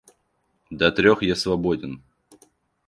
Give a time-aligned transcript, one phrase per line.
[0.71, 2.01] До трех я свободен.